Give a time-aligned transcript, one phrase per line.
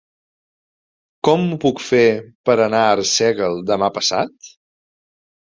[1.29, 2.01] Com ho puc fer
[2.51, 4.53] per anar a Arsèguel demà passat?